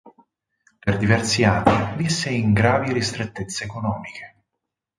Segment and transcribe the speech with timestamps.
[0.79, 4.35] Per diversi anni visse in gravi ristrettezze economiche.